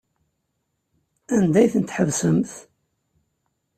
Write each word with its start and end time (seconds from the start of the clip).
Anda 1.35 1.57
ay 1.59 1.69
tent-tḥebsemt? 1.73 2.51